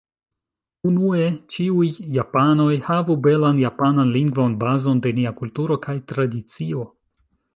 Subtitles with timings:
[0.91, 1.25] Unue
[1.55, 6.89] ĉiuj japanoj havu belan japanan lingvon, bazon de nia kulturo kaj tradicio.